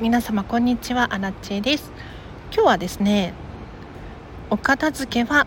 [0.00, 1.12] 皆様こんにちは。
[1.12, 1.90] アラチェです。
[2.52, 3.34] 今日はですね
[4.48, 5.44] お片付けは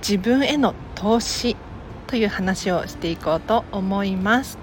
[0.00, 1.56] 自分への投資
[2.08, 4.58] という話をしていこうと思います。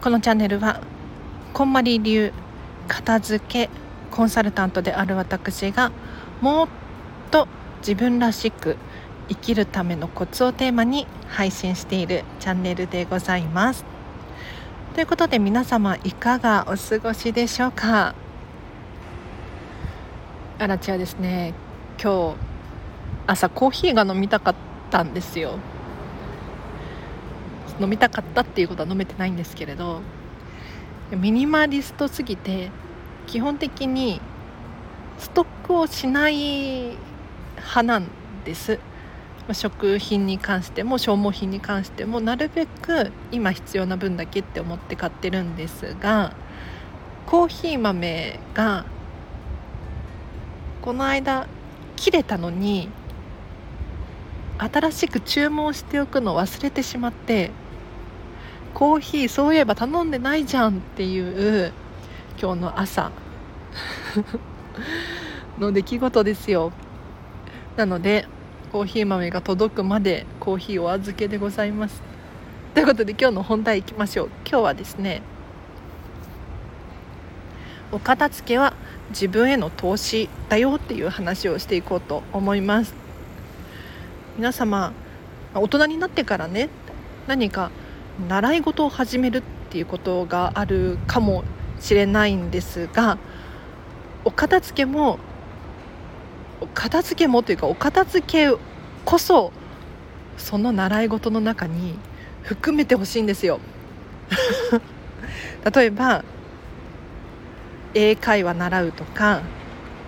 [0.00, 0.80] このチャンネルは
[1.52, 2.32] こんまり流
[2.86, 3.68] 片付け
[4.12, 5.90] コンサルタントである私が
[6.40, 6.68] もっ
[7.32, 7.48] と
[7.80, 8.76] 自分らしく
[9.30, 13.84] 生きるためのコツをテーマに配信しているチャンネルでございます。
[14.94, 18.14] ということで皆様いかがお過ごしでしょうか？
[20.58, 21.54] あらちはですね。
[21.98, 22.36] 今日
[23.26, 24.54] 朝コーヒーが飲みたかっ
[24.90, 25.58] たんですよ。
[27.80, 30.02] 飲みたかったっていうことは飲めてないんですけれど
[31.10, 32.70] ミニマリストすぎて
[33.26, 34.20] 基本的に
[35.18, 36.98] ストックをしない
[37.56, 38.08] 派なん
[38.44, 38.78] です。
[39.52, 46.32] 食品に関しても消耗品に関してもなるべく今必要な分だけって思って買ってるんですが
[47.26, 48.84] コーヒー豆が
[50.80, 51.48] この間
[51.96, 52.88] 切れたのに
[54.58, 57.50] 新しく注文しておくのを忘れてしまって
[58.74, 61.72] コーヒーそういえば頼んでないじゃんっていう
[62.40, 63.10] 今日の朝
[65.58, 66.72] の出来事ですよ。
[67.76, 68.26] なので
[68.72, 72.00] コーヒー豆が届くまでコーヒーお預けでございます。
[72.72, 74.30] ということで今日の本題いきましょう。
[74.48, 75.20] 今日はですね
[77.92, 78.72] お片付けは
[79.10, 82.94] 自分への投資だよっていう話をしていこうと思います。
[84.38, 84.94] 皆様
[85.54, 86.70] 大人になってからね
[87.26, 87.70] 何か
[88.26, 91.44] 習い事を始めるっていうことがあるかも
[91.78, 93.18] しれないんですが
[94.24, 95.18] お片付けも
[96.62, 98.56] お片付けもというかお片付け
[99.04, 99.52] こそ
[100.36, 101.98] その習い事の中に
[102.42, 103.60] 含めてほしいんですよ。
[105.74, 106.24] 例えば
[107.94, 109.42] 英会話習うとか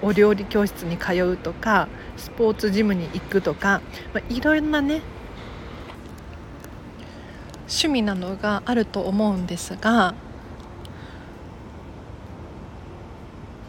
[0.03, 3.81] お料理教室に通うとかスポーツジムに行くとか、
[4.12, 5.03] まあ、いろんなね
[7.62, 10.15] 趣味なのがあると思うんですが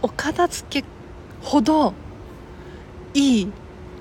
[0.02, 0.88] お片付け
[1.41, 1.94] ほど
[3.16, 3.52] いい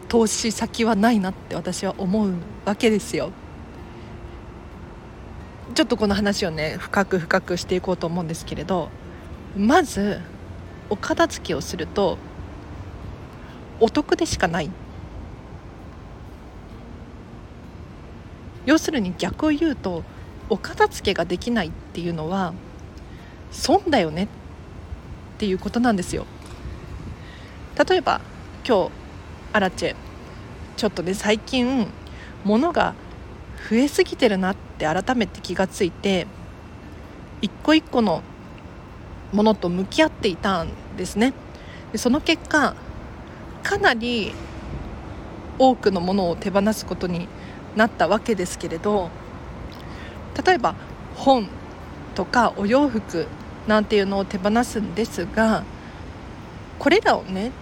[0.09, 2.33] 投資先はないなって私は思う
[2.65, 3.31] わけですよ。
[5.75, 8.91] ちょっとこの話をね深く深くしていこうと思うんですけれど
[9.57, 10.21] まず
[10.91, 12.19] お片付けをすると
[13.81, 14.71] お得でしかない
[18.67, 20.05] 要するに逆を言うと
[20.49, 22.55] お片付けができないっていうのは
[23.51, 24.29] 損だよねっ
[25.39, 26.27] ていうことなんですよ
[27.89, 28.21] 例えば
[28.67, 29.03] 今日
[29.54, 29.94] アラチェ
[30.76, 31.87] ちょっとね最近
[32.44, 32.92] 物が
[33.70, 36.26] 増えすぎてるなって改めて気がついて
[37.41, 38.22] 一個一個の
[39.32, 41.32] ものと向き合っていたんですね。
[41.92, 42.75] でその結果
[43.62, 44.34] かなり
[45.60, 47.28] 多くのものを手放すことに
[47.76, 49.09] なったわけですけれど
[50.44, 50.75] 例えば
[51.15, 51.48] 本
[52.16, 53.28] とかお洋服
[53.69, 55.62] なんていうのを手放すんですが
[56.81, 57.53] これらをね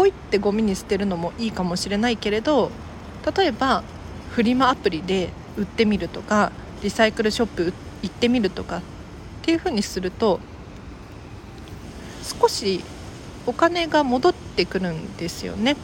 [0.00, 2.70] ポイってゴミに捨てるのもいいかもしれないけれど
[3.36, 3.84] 例えば
[4.30, 5.28] フリマアプリで
[5.58, 6.52] 売ってみるとか
[6.82, 8.82] リサイクルショップ行ってみるとかっ
[9.42, 10.40] ていうふうにすると
[12.40, 12.82] 少し
[13.44, 15.76] お金が戻ってくるんですよね。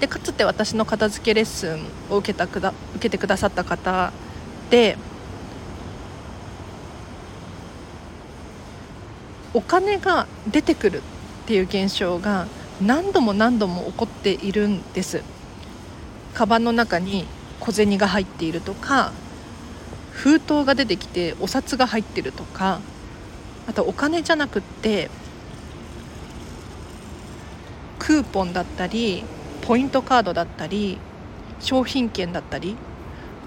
[0.00, 4.14] でかつて私の片付けレッスンを受けたくだ受けてくださった方
[4.70, 4.96] で
[9.52, 11.02] お金が出てくる
[11.42, 12.46] っていう現象が
[12.80, 15.22] 何度も何度も起こっているんです
[16.34, 17.26] カバンの中に
[17.60, 19.12] 小銭が入っているとか
[20.10, 22.80] 封筒が出てきてお札が入ってるとか
[23.68, 25.10] あとお金じゃなくって
[27.98, 29.24] クーポンだったり
[29.62, 30.98] ポイントカードだったり
[31.60, 32.76] 商品券だったり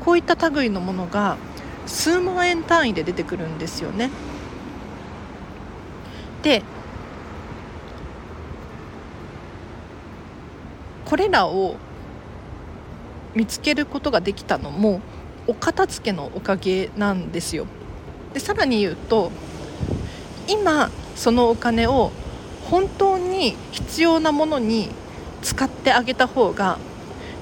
[0.03, 1.37] こういった類のものが
[1.85, 4.09] 数万円単位で出てくるんですよね。
[6.41, 6.63] で
[11.05, 11.75] これらを
[13.35, 15.01] 見つけることができたのも
[15.47, 17.67] お片付けのおかげなんですよ。
[18.33, 19.31] でさらに言うと
[20.47, 22.11] 今そのお金を
[22.69, 24.89] 本当に必要なものに
[25.41, 26.77] 使ってあげた方が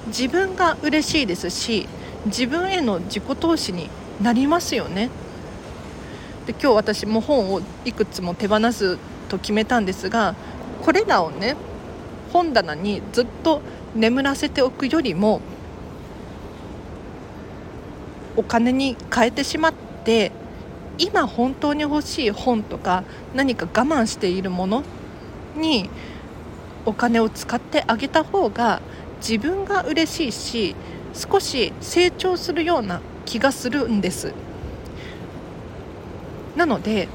[0.07, 1.88] 自分が嬉しいですし
[2.25, 3.89] 自分への自己投資に
[4.21, 5.09] なりますよね。
[6.45, 8.98] で今日私も本をいくつも手放す
[9.30, 10.36] と決めたんですが
[10.81, 11.56] これらをね
[12.33, 13.62] 本棚にずっと
[13.95, 15.39] 眠らせておくよりも
[18.35, 20.31] お金に変えてしまって
[20.97, 23.03] 今本当に欲しい本とか
[23.35, 24.83] 何か我慢しているもの
[25.56, 25.91] に
[26.85, 28.81] お金を使ってあげた方が
[29.18, 30.75] 自分が嬉しいし
[31.13, 34.33] 少し成長するような気がするんです。
[36.57, 37.07] なので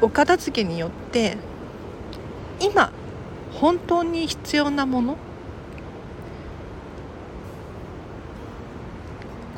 [0.00, 1.36] お片付けによって
[2.60, 2.92] 今
[3.60, 5.16] 本当に必要なもの？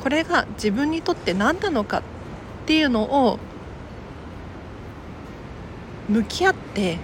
[0.01, 2.01] これが自分にとって何なのかっ
[2.65, 3.39] ていうのを
[6.09, 6.97] 向き合って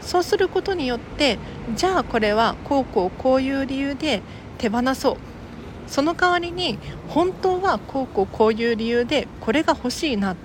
[0.00, 1.38] そうすることによって
[1.76, 4.22] じゃあこれはこうこうこういう理由で
[4.58, 5.16] 手放そう。
[5.86, 10.36] その代わりに本当はこうこうこういう理由でこれが欲しいなっ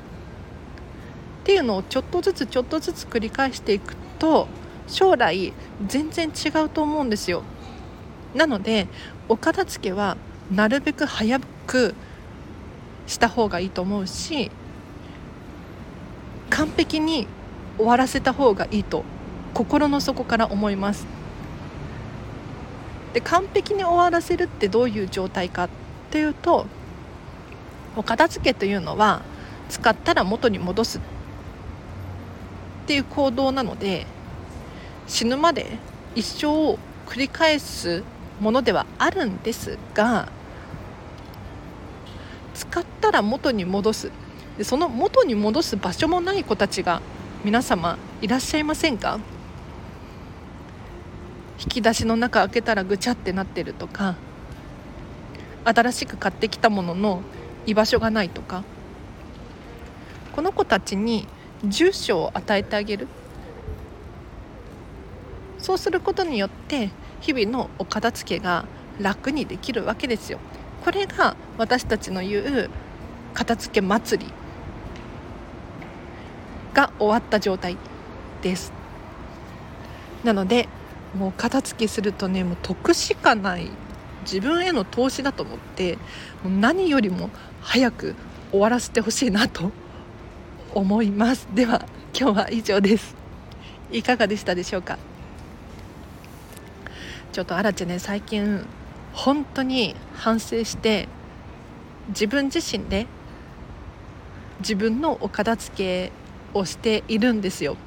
[1.43, 4.47] ていうのをちょっとずつちょっとずつ繰り返していくと
[4.91, 5.53] 将来
[5.87, 7.43] 全然違うと思うんですよ。
[8.35, 8.87] なので
[9.27, 10.17] お片付けは
[10.51, 11.95] なるべく早く
[13.07, 14.51] した方がいいと思うし
[16.49, 17.27] 完璧に
[17.77, 19.03] 終わらせた方がいいと
[19.53, 21.05] 心の底から思います。
[23.13, 25.69] で完璧に終わらせるってどういう状態かっ
[26.11, 26.65] ていうと
[27.97, 29.21] お片付けというのは
[29.69, 31.01] 使ったら元に戻すっ
[32.87, 34.05] ていう行動なので
[35.11, 35.65] 死ぬまで
[36.15, 38.01] 一生を繰り返す
[38.39, 40.29] ものではあるんですが
[42.53, 44.09] 使ったら元に戻す。
[44.57, 47.01] でその元に戻す場所もない子たちが
[47.43, 49.19] 皆様いらっしゃいませんか？
[51.59, 54.15] 引き出しの中開けたらぐちゃってなってるとか
[55.65, 57.21] 新しく買ってきたものの
[57.65, 58.63] 居場所がないとか。
[60.33, 61.27] この子たちに
[61.65, 63.09] 住所を与えてあげる。
[65.61, 66.89] そうすることによって
[67.21, 68.65] 日々のお片付けが
[68.99, 70.39] 楽にできるわけですよ。
[70.83, 72.69] これが私たちの言う
[73.33, 74.33] 片付け祭り
[76.73, 77.77] が終わった状態
[78.41, 78.73] です。
[80.23, 80.67] なので
[81.15, 83.69] もう片付けするとねもう得しかない。
[84.23, 85.97] 自分への投資だと思って
[86.43, 87.31] もう何よりも
[87.61, 88.15] 早く
[88.51, 89.71] 終わらせてほしいなと
[90.73, 91.47] 思います。
[91.53, 91.85] では
[92.17, 93.15] 今日は以上です。
[93.91, 94.97] いかがでしたでしょうか？
[97.31, 98.65] ちょっとあらちね最近
[99.13, 101.07] 本当に反省して
[102.09, 103.07] 自分自身で
[104.59, 106.11] 自分のお片付け
[106.53, 107.77] をしているんですよ。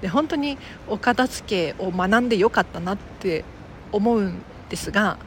[0.00, 0.58] で本当に
[0.88, 3.44] お片付けを学んでよかったなって
[3.92, 5.18] 思うんですが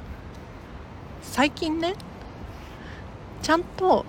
[1.21, 1.93] 最近ね
[3.41, 4.05] ちゃんと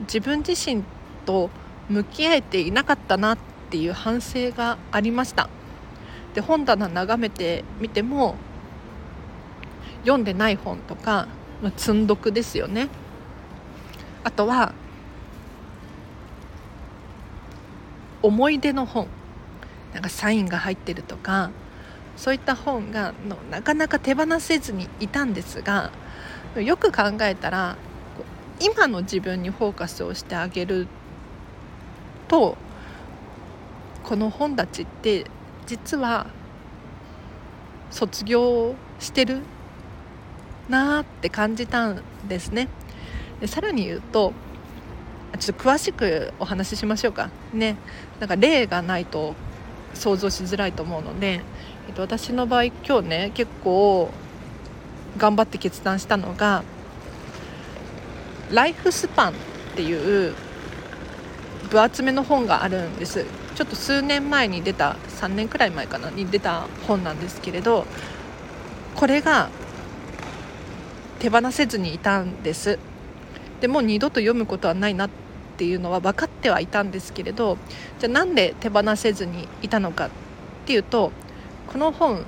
[0.00, 0.82] 自分自身
[1.24, 1.50] と
[1.88, 3.38] 向き合えていなかったなっ
[3.70, 5.48] ていう反省がありました。
[6.34, 8.36] で本棚眺めてみても
[10.02, 11.28] 読んでない本とか、
[11.62, 12.88] まあ、積んどくですよね。
[14.24, 14.74] あとは
[18.22, 19.08] 思い出の本。
[19.92, 21.50] なんかサインが入ってるとか
[22.16, 25.90] そういった本がのなかなか手放せずにいたんですが
[26.56, 27.76] よく考えたら
[28.60, 30.86] 今の自分にフォーカスをしてあげる
[32.28, 32.56] と
[34.02, 35.26] この本たちって
[35.66, 36.26] 実は
[37.90, 39.40] 卒業してる
[40.72, 42.68] なって感じたんですね。
[43.40, 44.32] でさらに言うと
[45.38, 47.30] ちょっと詳しくお話ししましょうか。
[47.52, 47.76] ね。
[48.18, 49.34] なんか例がないと
[49.94, 51.40] 想像しづらいと思うので、
[51.88, 54.10] えっと、私の場合今日ね結構
[55.18, 56.64] 頑張って決断したのが
[58.50, 59.34] ライフスパンっ
[59.76, 60.34] ていう
[61.70, 63.26] 分厚めの本があるんです。
[63.54, 67.86] ちょっと数年前に出た3年くらい前かなに出た本なんですけれど
[68.94, 69.50] これが
[71.22, 72.80] 手放せずにいたんです。
[73.60, 75.10] でもう二度と読むことはないなっ
[75.56, 77.58] ていうのは分かってはいたんですけれど
[78.00, 80.10] じゃあなんで手放せずにいたのかっ
[80.66, 81.12] ていうと
[81.68, 82.24] この本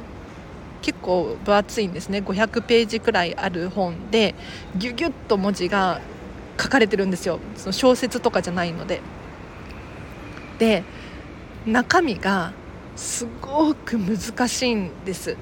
[0.80, 2.18] 結構分厚いんですね。
[2.18, 4.36] 500ページくらいある本で
[4.76, 6.00] ギュギュッと文字が
[6.60, 7.40] 書かれてるんですよ。
[7.56, 9.00] その小説とかじゃないので。
[10.60, 10.84] で
[11.66, 12.52] 中身が
[12.94, 15.36] すごく難しいんです。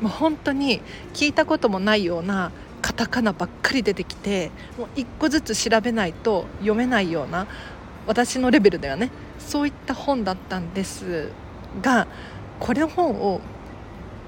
[0.00, 0.80] もう本当に
[1.12, 7.46] 聞いたこともないようなカタカナばっかり出てきてもう一個ずつ調べないと読めないような
[8.06, 9.10] 私のレベルではね。
[9.38, 11.30] そういった本だったんです
[11.80, 12.06] が
[12.60, 13.40] これ本を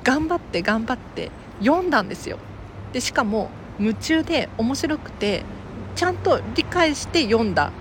[0.05, 2.39] 頑張って頑張って読んだんですよ。
[2.93, 5.45] でしかも夢中で面白くて
[5.97, 7.73] ちゃんと理解して読んだ。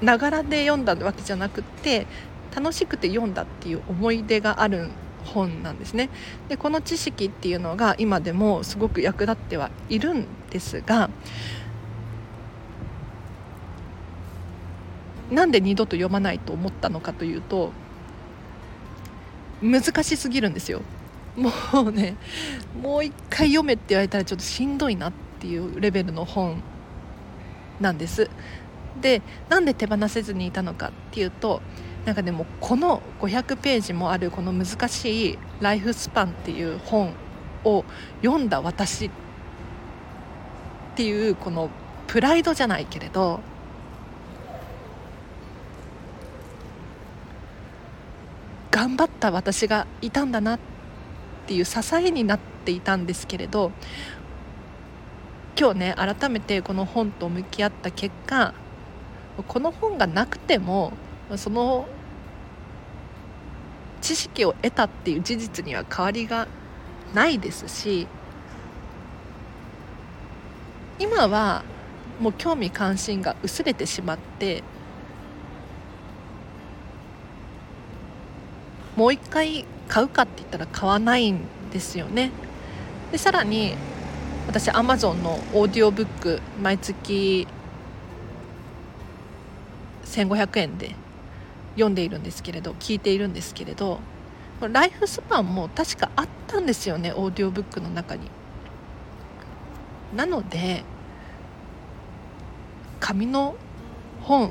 [0.00, 2.06] ながらで読んだわけじゃなくって
[2.54, 4.90] 楽しくて読んだっていう思い出があるん
[5.24, 6.10] 本なんですね。
[6.48, 11.10] でこの知識っていうのが今でもすごく役立ってはいるんですが
[15.30, 17.72] なんで二度と読まないと思ったのかというと
[19.62, 20.82] 難しすぎるんですよ。
[21.36, 21.50] も
[21.82, 22.16] うね
[22.82, 26.62] もう一回読めって言われたらちょっとしんどいなっていうレベルの本
[27.80, 28.28] なんです。
[29.00, 31.62] でなんで手放せずにいたのかっていうと
[32.04, 37.12] なんかでもこの500ページもあるこの難しい「ライフスパン」っていう本
[37.64, 37.84] を
[38.22, 39.10] 読んだ私っ
[40.96, 41.68] ていうこの
[42.06, 43.40] プライドじゃないけれど
[48.70, 50.58] 頑張った私がいたんだなっ
[51.46, 53.72] ていう支えになっていたんですけれど
[55.58, 58.54] 今日ね改めてこの本と向き合った結果
[59.46, 60.92] この本がなくても
[61.38, 61.88] その
[64.00, 66.48] 知識を得たっていう事実には変わりが
[67.14, 68.06] ないですし
[70.98, 71.64] 今は
[72.20, 74.62] もう興味関心が薄れてしまって
[78.96, 81.40] もう一回買うかって言ったら買わないん
[81.72, 82.30] ですよね。
[83.10, 83.74] でさらに
[84.46, 87.46] 私アマゾンのオーディオブック毎月
[90.04, 90.94] 1500円で
[91.74, 94.00] 読んでいるんですけれど聞いているんですけれど
[94.60, 98.28] ライフスパンも確かあったんですよねオーディオブックの中に。
[100.14, 100.82] なので
[102.98, 103.54] 紙の
[104.22, 104.50] 本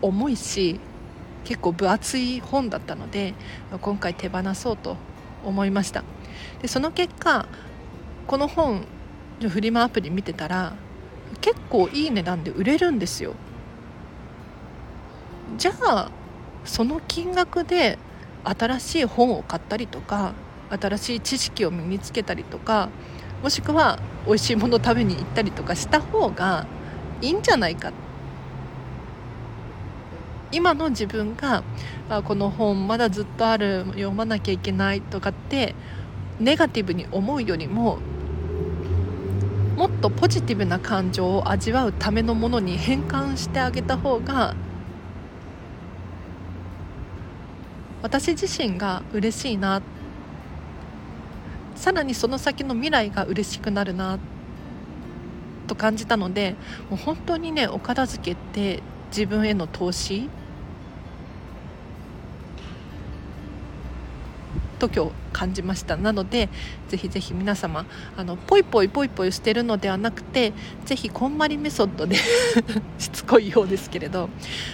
[0.00, 0.80] 重いし
[1.44, 3.34] 結構分厚い本だったので
[3.80, 4.96] 今回手放そうと
[5.44, 6.04] 思いました
[6.60, 7.46] でその結果
[8.26, 8.86] この本
[9.40, 10.74] フリマアプリ見てたら
[11.40, 13.34] 結構いい値段で売れるんですよ
[15.58, 16.10] じゃあ
[16.64, 17.98] その金額で
[18.44, 20.32] 新しい本を買ったりとか
[20.70, 22.88] 新しい知識を身につけたりとか
[23.42, 26.66] もしくは美味しいもの食べに行ったりとかした方が
[27.20, 27.92] いいんじゃないか。
[30.52, 31.64] 今の自分が
[32.10, 35.74] あこの本まだずっとある読まなきゃいけないとかって
[36.38, 37.98] ネガティブに思うよりも
[39.76, 44.54] もっとポジティブな感情を味わうためのものに変換してあげた方が
[48.02, 49.80] 私自身が嬉しいな。
[51.76, 54.18] さらにその先の未来が嬉しくなるな。
[55.68, 56.56] と感じたので
[56.90, 60.28] もう本当にねお片付けって自分への投資？
[64.80, 65.96] と今日感じました。
[65.96, 66.48] なので
[66.88, 70.52] ぜひぜひ皆様あのポイポイポイポイしてるのではなくて
[70.84, 72.16] ぜひこんまりメソッドで
[72.98, 74.28] しつこいようですけれど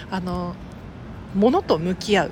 [0.09, 0.55] あの
[1.35, 2.31] 物と向き合う。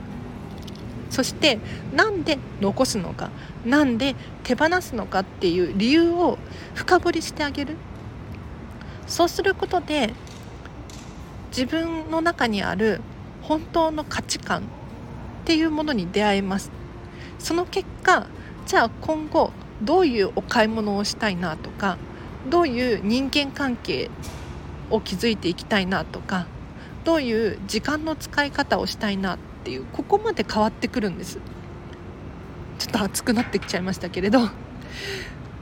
[1.10, 1.60] そして
[1.94, 3.30] なんで残すのか
[3.66, 6.38] なんで手放すのかっていう理由を
[6.76, 7.76] 深掘りしてあげる。
[9.08, 10.14] そうすることで
[11.50, 13.00] 自分の中にある
[13.42, 14.64] 本当の価値観っ
[15.46, 16.72] ていうものに出会えます。
[17.40, 18.28] その結果
[18.66, 21.98] じゃあ今後どういうお買い物をしたいなとか
[22.50, 24.10] どういう人間関係
[24.90, 26.48] を築いていきたいなとか
[27.04, 29.38] どういう時間の使い方をしたいな
[29.68, 31.40] っていうここまで変わってくるんです。
[32.80, 34.40] ちょっと熱くなってきちゃいましたけれど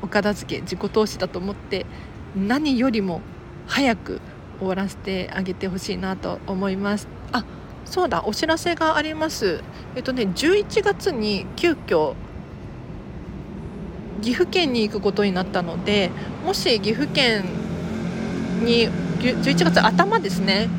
[0.03, 1.87] お片付け自己投資だと思って
[2.35, 3.21] 何よりも
[3.65, 4.21] 早く
[4.59, 7.07] 終わらせてあげてほしいなと思います。
[7.31, 7.43] あ
[7.85, 9.63] そうだお知らせがあります。
[9.95, 12.13] えっとね11月に急遽
[14.21, 16.11] 岐阜県に行くことになったので
[16.45, 17.43] もし岐阜県
[18.63, 18.87] に
[19.19, 20.69] 11月頭ですね。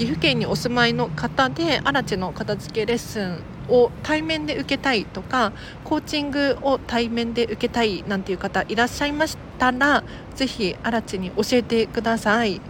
[0.00, 5.52] 岐阜県にお住まいの方でアラチの片付けレッスンを対面で受けたいとか
[5.84, 10.02] コーチングを対面で受けたいなんていう方いらっしゃいましたら
[10.34, 12.62] ぜひアラチに教えてください。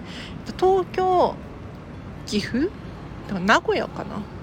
[0.58, 1.36] 東京
[2.26, 2.68] 岐阜？
[3.46, 4.39] 名古屋かな？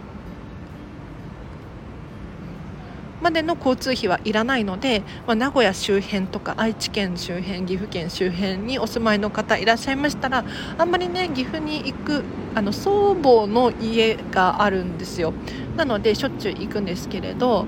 [3.28, 10.46] までの交通費はいらないので、まあ、名古屋周辺とか愛知県周辺岐阜県周辺にお住まいの方いらっしゃいましたら
[10.78, 12.24] あんまりね岐阜に行く
[12.56, 15.34] あの祖母の家があるんですよ。
[15.76, 17.68] なのでしょっちゅう行くんですけれど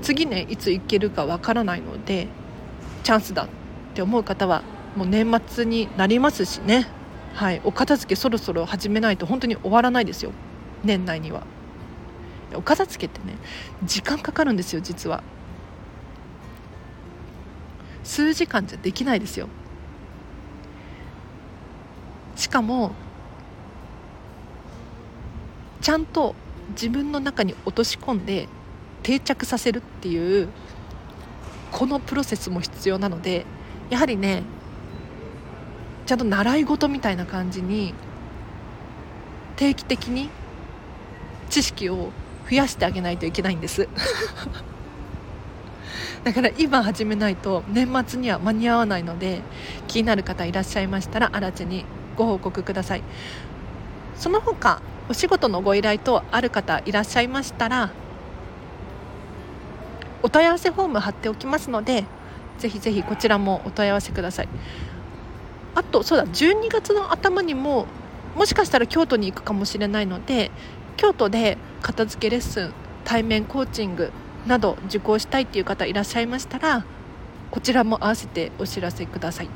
[0.00, 2.28] 次ねいつ行けるかわからないので
[3.04, 3.48] チャンスだっ
[3.94, 4.62] て思う方は
[4.96, 6.88] もう年末になりますしね。
[7.34, 10.32] はいお片付けそろそろ始めないと本当に終わらないですよ。
[10.82, 11.46] 年内には。
[12.56, 13.36] お片付けってね
[13.84, 15.22] 時間かかるんですよ実は。
[18.04, 19.48] 数時間じゃできないですよ。
[22.36, 22.92] しかも
[25.80, 26.34] ちゃんと
[26.70, 28.48] 自分の中に落とし込んで
[29.02, 30.48] 定着させるっていう
[31.70, 33.44] このプロセスも必要なので
[33.90, 34.42] やはりね
[36.06, 37.94] ちゃんと習い事みたいな感じに
[39.56, 40.30] 定期的に
[41.50, 42.10] 知識を
[42.48, 43.88] 増やしてあげないといけないんです。
[46.24, 49.42] だから今始めないと年末には間に合わないので
[49.88, 51.84] 気になる方いらっしゃいましたらあらちに
[52.16, 53.02] ご報告ください。
[54.16, 57.90] その他お仕事のご依頼とある方いらっしゃいましたら
[60.22, 62.04] お問い合わせフォーム貼っておきますので
[62.58, 64.48] ぜひぜひこちらもお問い合わせください。
[65.74, 67.86] あとそうだ12月の頭にも
[68.36, 70.50] もしかしたら京都に行くかもしれないので
[70.96, 72.72] 京都で片付けレッスン
[73.04, 74.12] 対面コーチング
[74.46, 76.84] など受講したいっていう方いらっしゃいましたら
[77.50, 79.48] こちらも合わせてお知らせください。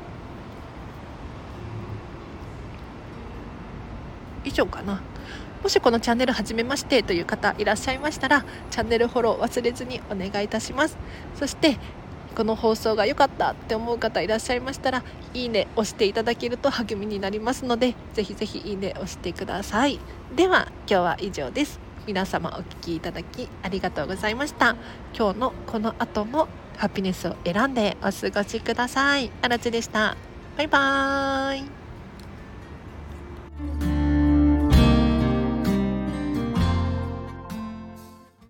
[4.43, 5.01] 以上かな。
[5.61, 10.97] もしこのチャンネル初めましてという方いらっしゃいましたらチャンネルフォロー忘れずにお願いいたします。
[11.35, 11.77] そして
[12.37, 15.03] この放送が良かったって思う方いらっしゃいましたら
[15.33, 19.99] いいね押していただけると励みになりますのでぜひぜひいいね押してください。
[20.35, 21.79] では今日は以上です。
[22.05, 24.75] 皆様お聴きいただきありがとうございました。
[25.17, 29.31] 今日のこの後もハピネスを選んでお過ごしください。
[29.41, 30.15] あらちでした。
[30.57, 31.65] バイバー
[33.93, 33.96] イ。